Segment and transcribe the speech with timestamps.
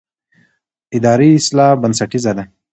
[0.97, 2.43] اداري اصلاح بنسټیزه ده